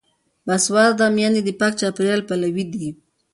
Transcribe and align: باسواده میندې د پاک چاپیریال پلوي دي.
باسواده 0.47 1.07
میندې 1.15 1.41
د 1.45 1.49
پاک 1.59 1.73
چاپیریال 1.81 2.21
پلوي 2.29 2.65
دي. 2.73 2.89